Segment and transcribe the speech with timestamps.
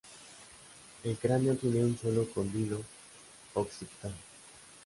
[1.03, 2.81] El cráneo tiene un sólo cóndilo
[3.53, 4.15] occipital.